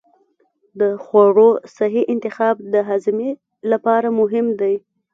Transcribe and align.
د 0.79 0.81
خوړو 1.03 1.49
صحي 1.75 2.03
انتخاب 2.13 2.55
د 2.73 2.75
هاضمې 2.89 3.29
لپاره 3.71 4.07
مهم 4.19 4.47
دی. 4.61 4.75